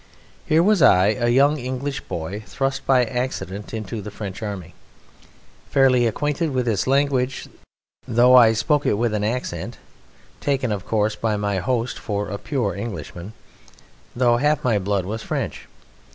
[0.47, 4.73] Here was I, a young English boy, thrust by accident into the French army.
[5.69, 7.47] Fairly acquainted with its language,
[8.07, 9.77] though I spoke it with an accent;
[10.39, 13.33] taken (of course) by my host for a pure Englishman,
[14.15, 15.67] though half my blood was French.